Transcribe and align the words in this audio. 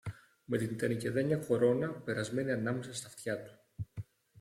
με 0.45 0.57
την 0.57 0.77
τενεκεδένια 0.77 1.37
κορώνα 1.37 1.91
περασμένη 1.91 2.51
ανάμεσα 2.51 2.93
στ' 2.93 3.05
αυτιά 3.05 3.43
του 3.43 3.59